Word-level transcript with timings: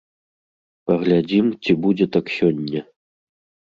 Паглядзім, 0.87 1.53
ці 1.63 1.79
будзе 1.87 2.05
так 2.19 2.25
сёння. 2.41 2.81